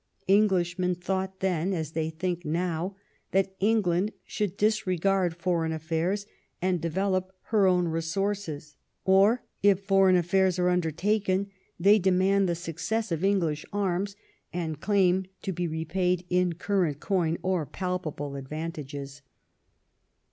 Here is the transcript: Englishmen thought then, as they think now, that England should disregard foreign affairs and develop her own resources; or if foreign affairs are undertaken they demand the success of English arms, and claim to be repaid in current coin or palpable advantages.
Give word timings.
Englishmen 0.27 0.95
thought 0.95 1.41
then, 1.41 1.73
as 1.73 1.91
they 1.91 2.09
think 2.09 2.43
now, 2.43 2.95
that 3.33 3.55
England 3.59 4.11
should 4.25 4.57
disregard 4.57 5.35
foreign 5.35 5.71
affairs 5.71 6.25
and 6.59 6.81
develop 6.81 7.31
her 7.51 7.67
own 7.67 7.87
resources; 7.87 8.77
or 9.05 9.43
if 9.61 9.81
foreign 9.85 10.15
affairs 10.15 10.57
are 10.57 10.69
undertaken 10.69 11.51
they 11.79 11.99
demand 11.99 12.49
the 12.49 12.55
success 12.55 13.11
of 13.11 13.23
English 13.23 13.63
arms, 13.71 14.15
and 14.51 14.81
claim 14.81 15.25
to 15.43 15.51
be 15.53 15.67
repaid 15.67 16.25
in 16.31 16.53
current 16.53 16.99
coin 16.99 17.37
or 17.43 17.67
palpable 17.67 18.35
advantages. 18.35 19.21